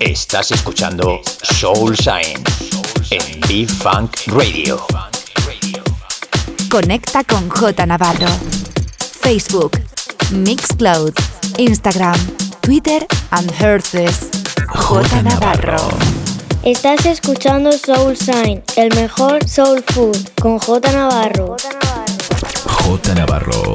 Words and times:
Estás 0.00 0.50
escuchando 0.50 1.20
Soul 1.42 1.94
Shine 1.94 2.42
en 3.10 3.40
B-Funk 3.40 4.16
Radio. 4.26 4.84
Conecta 6.70 7.24
con 7.24 7.48
J 7.48 7.86
Navarro. 7.86 8.28
Facebook, 8.98 9.72
Mixcloud, 10.30 11.12
Instagram, 11.58 12.18
Twitter 12.60 13.06
and 13.30 13.52
Herces. 13.60 14.30
J 14.66 15.22
Navarro. 15.22 15.88
Estás 16.62 17.06
escuchando 17.06 17.72
Soul 17.72 18.14
Shine, 18.14 18.62
el 18.76 18.94
mejor 18.94 19.48
soul 19.48 19.82
food 19.88 20.16
con 20.40 20.58
J 20.58 20.92
Navarro. 20.92 21.56
J 22.66 23.14
Navarro, 23.14 23.72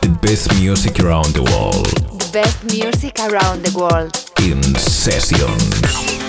the 0.00 0.08
best 0.20 0.52
music 0.54 1.00
around 1.00 1.34
the 1.34 1.42
world. 1.42 1.86
The 2.18 2.40
best 2.40 2.64
music 2.64 3.18
around 3.20 3.64
the 3.64 3.78
world. 3.78 4.29
In 4.42 4.62
sessions. 4.78 6.19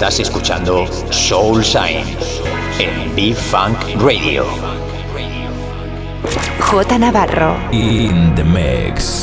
Estás 0.00 0.18
escuchando 0.18 0.86
Soul 1.10 1.62
Shine 1.62 2.16
en 2.78 3.14
B-Funk 3.14 3.76
Radio. 3.98 4.46
J 6.58 6.98
Navarro. 6.98 7.54
In 7.70 8.34
the 8.34 8.42
mix. 8.42 9.19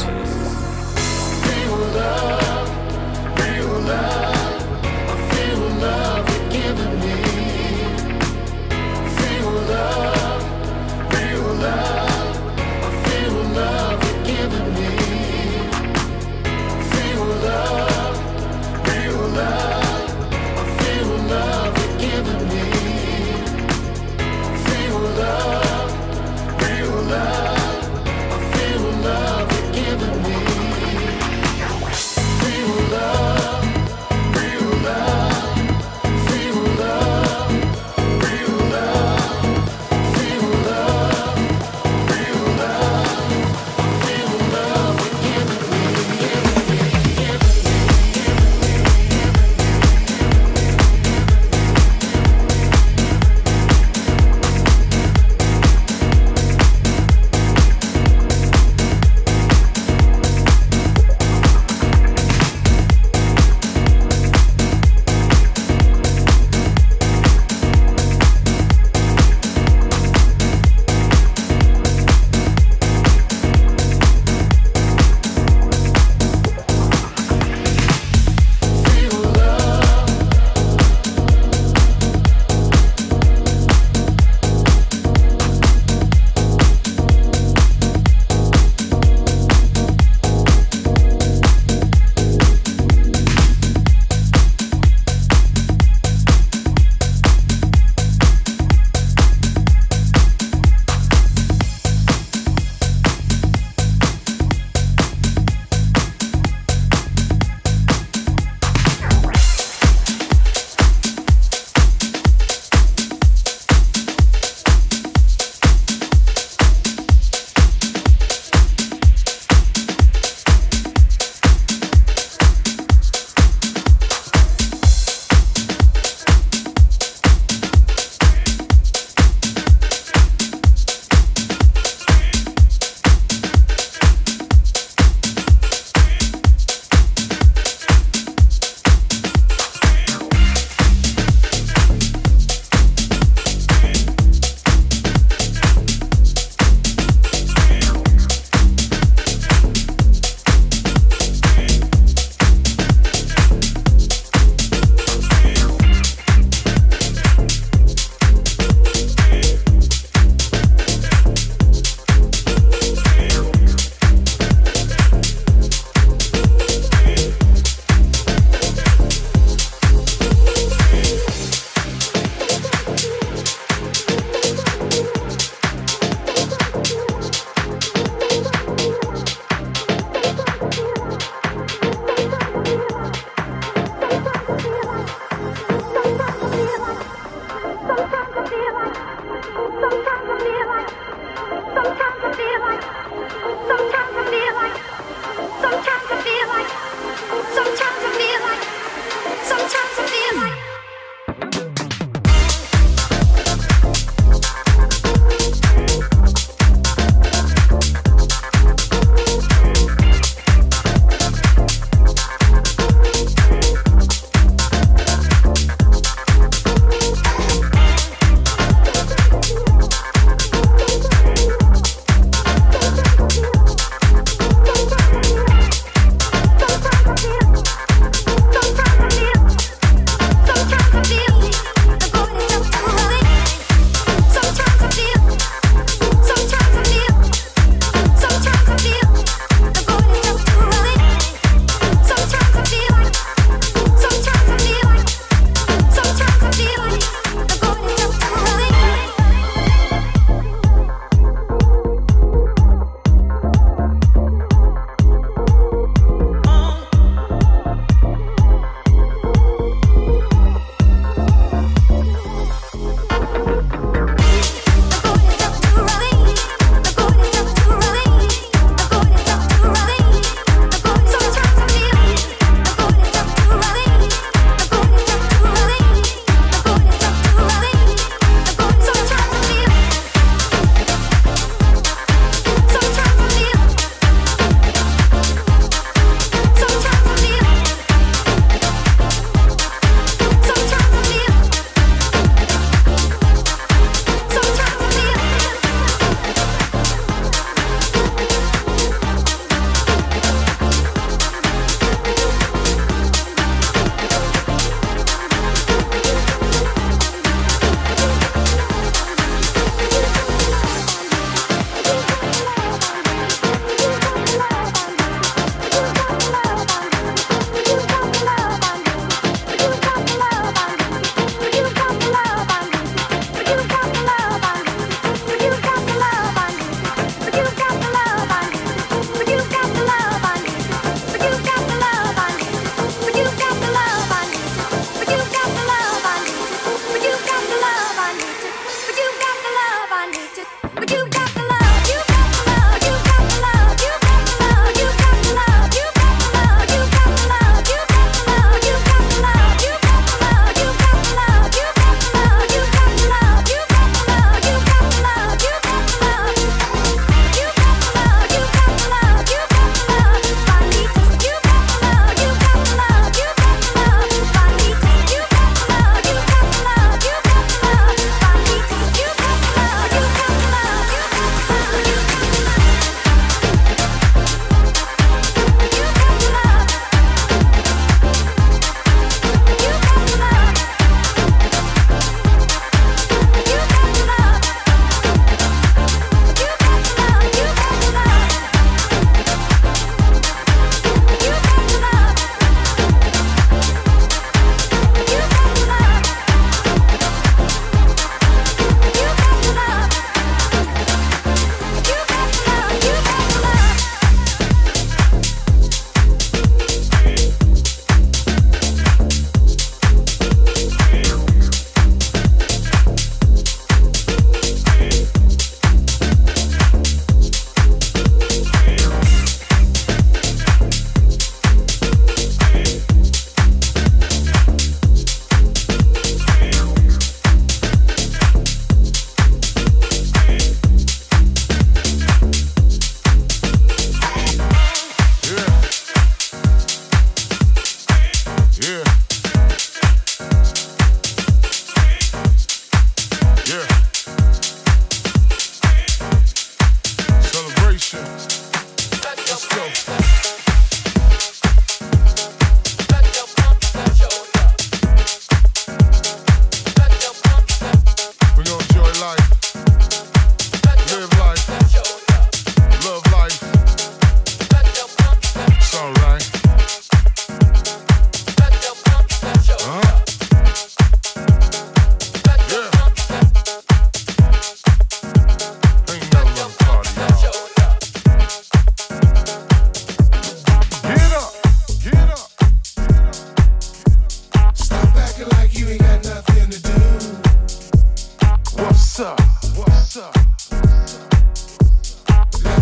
Let 489.98 490.14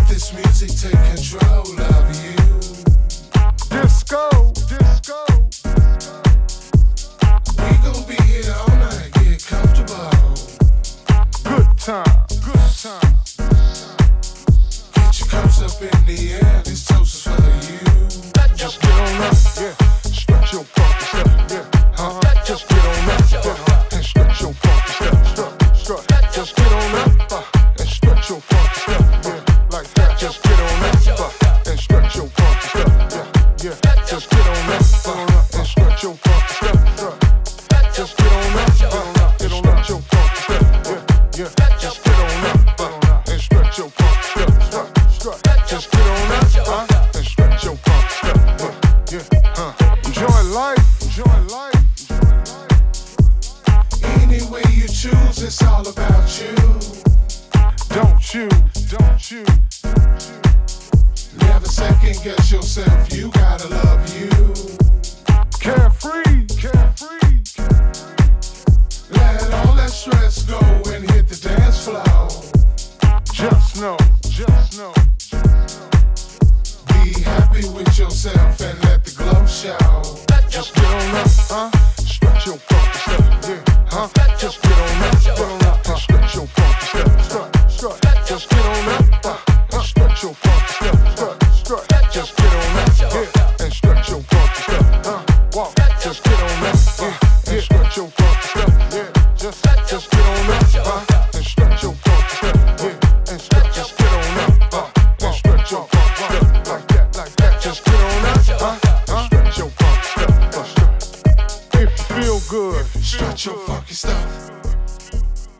this 0.08 0.32
music 0.32 0.70
take 0.70 0.98
control 1.14 1.95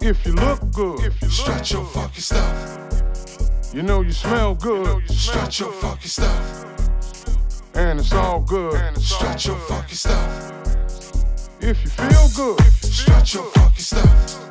if 0.06 0.24
you 0.24 0.32
look 0.34 0.60
good. 0.72 1.00
If 1.00 1.20
you 1.20 1.28
Strut 1.28 1.72
your 1.72 1.84
fucking 1.84 2.20
stuff. 2.20 2.78
You 3.74 3.82
know 3.82 4.02
you 4.02 4.12
smell 4.12 4.54
good. 4.54 5.02
stretch 5.10 5.58
your 5.58 5.72
fucking 5.72 6.08
stuff. 6.08 6.64
And 7.74 7.98
it's 7.98 8.12
all 8.12 8.40
good. 8.40 8.96
Strut 8.98 9.44
your 9.46 9.56
fucking 9.56 9.96
stuff. 9.96 10.52
If 11.60 11.82
you 11.82 11.90
feel 11.90 12.28
good. 12.36 12.60
Strut 12.84 13.34
your 13.34 13.44
fucking 13.50 13.84
stuff. 13.90 14.48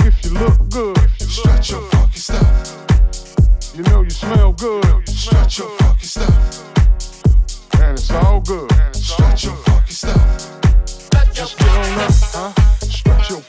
If 0.00 0.24
you 0.24 0.30
look 0.30 0.70
good. 0.70 0.96
stretch 1.20 1.70
your 1.70 1.82
fucking 1.90 2.22
stuff. 2.28 3.74
You 3.76 3.82
know 3.84 4.02
you 4.02 4.10
smell 4.10 4.52
good. 4.54 5.06
stretch 5.06 5.58
your 5.58 5.68
fucking 5.68 6.02
stuff. 6.02 7.74
And 7.80 7.98
it's 7.98 8.10
all 8.10 8.40
good. 8.40 8.70
stretch 8.94 9.44
your 9.44 9.56
fucking 9.56 9.94
stuff. 9.94 10.60
Just 11.34 11.58
get 11.58 11.68
on 11.68 11.98
up, 11.98 12.12
huh? 12.32 12.52
Stretch 12.80 13.30
your 13.30 13.40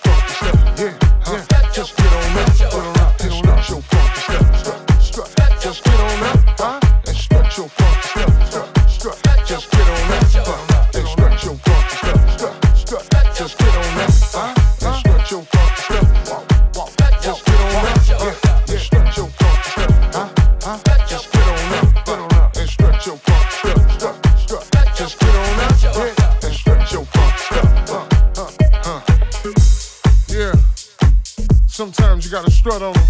got 32.41 32.47
a 32.47 32.51
strut 32.51 32.83
on 32.83 32.93
them. 32.93 33.07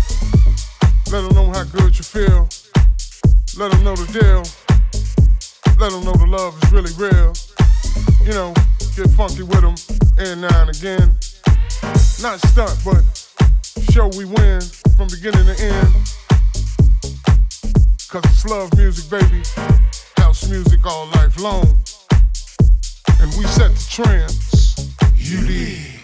Let 1.11 1.21
them 1.27 1.35
know 1.35 1.51
how 1.51 1.65
good 1.65 1.97
you 1.97 2.03
feel. 2.05 2.47
Let 3.57 3.71
them 3.71 3.83
know 3.83 3.93
the 3.93 4.07
deal. 4.07 4.43
Let 5.77 5.91
them 5.91 6.05
know 6.05 6.13
the 6.13 6.27
love 6.27 6.55
is 6.63 6.71
really 6.71 6.93
real. 6.95 7.33
You 8.23 8.31
know, 8.31 8.53
get 8.95 9.09
funky 9.17 9.43
with 9.43 9.59
them 9.59 9.75
and 10.17 10.41
now 10.43 10.61
and 10.61 10.69
again. 10.69 11.13
Not 12.21 12.39
stunt, 12.47 12.79
but 12.85 13.03
show 13.91 14.07
we 14.15 14.23
win 14.23 14.61
from 14.95 15.09
beginning 15.09 15.47
to 15.51 15.55
end. 15.59 15.93
Cause 18.07 18.23
it's 18.31 18.45
love 18.45 18.73
music, 18.77 19.09
baby. 19.09 19.43
House 20.15 20.47
music 20.47 20.85
all 20.85 21.07
life 21.07 21.37
long. 21.41 21.67
And 23.19 23.29
we 23.35 23.43
set 23.43 23.75
the 23.75 23.87
trends. 23.89 24.87
You 25.17 25.45
did. 25.45 25.97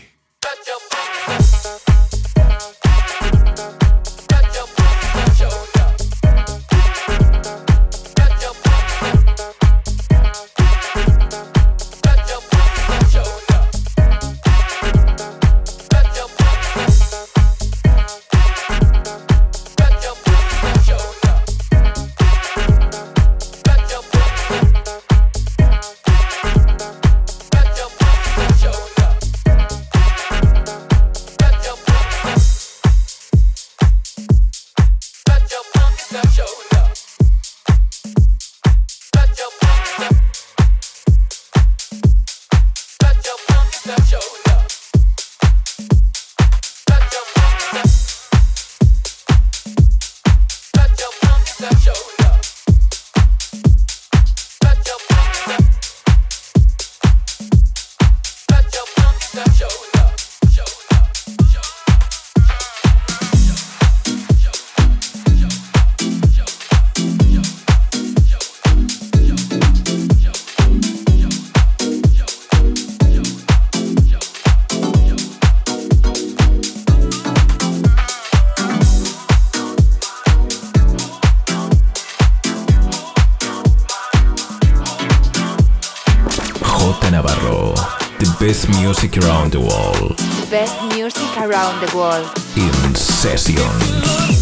around 91.73 91.89
the 91.89 91.97
world. 91.97 92.29
In 92.55 92.95
Sessions. 92.95 94.32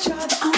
charge. 0.00 0.49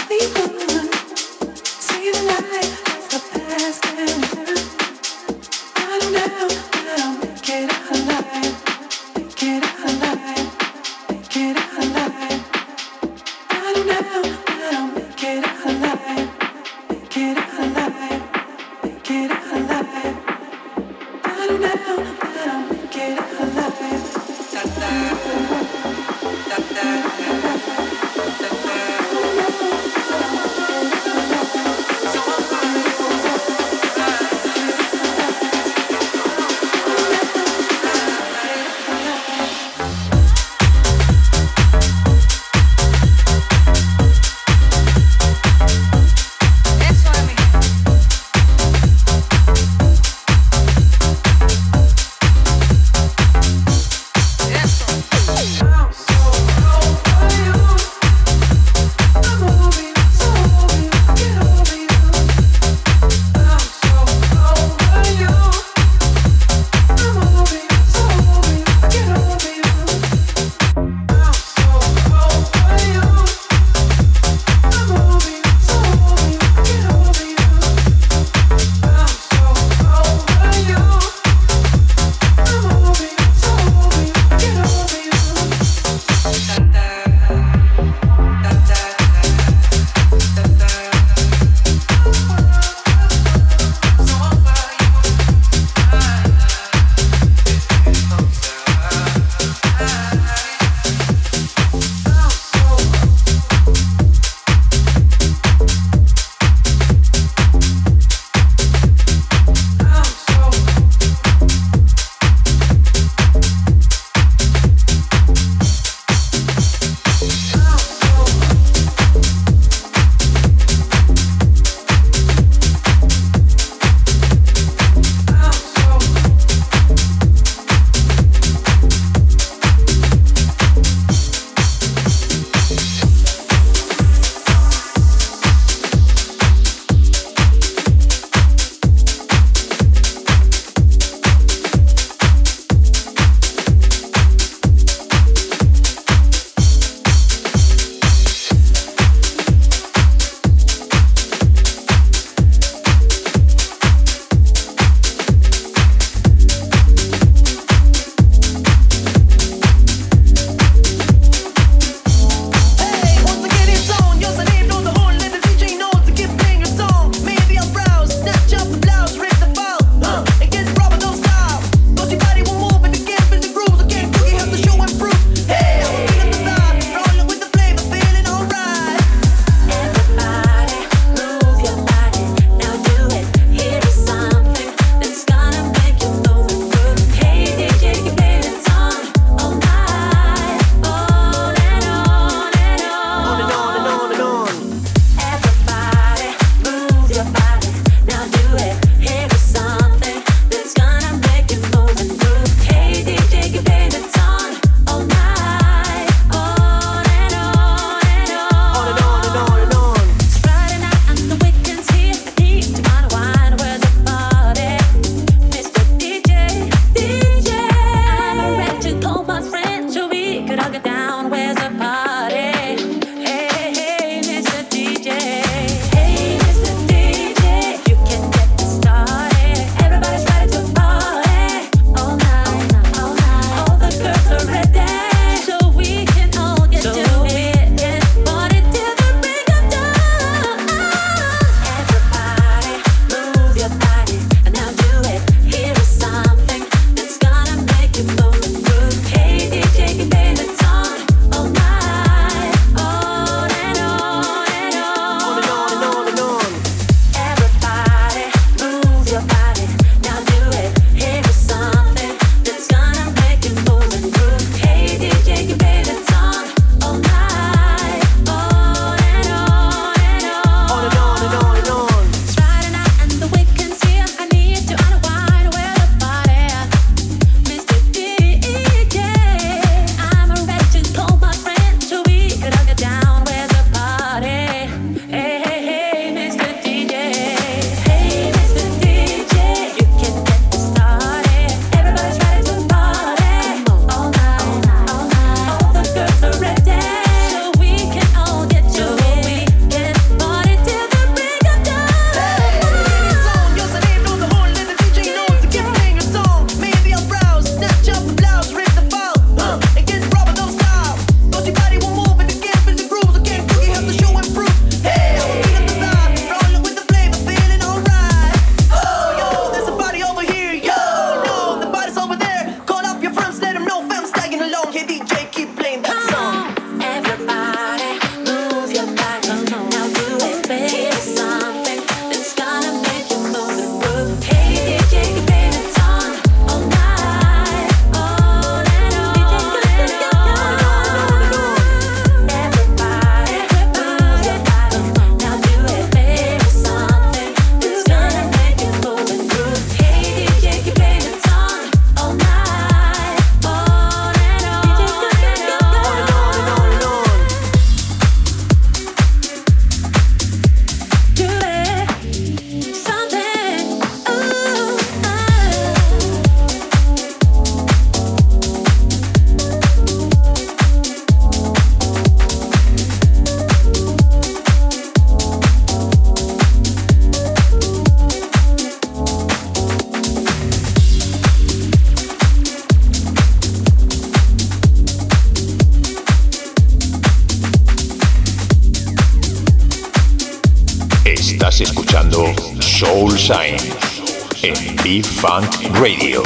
Be 395.23 395.29
Funk 395.29 395.79
Radio. 395.79 396.22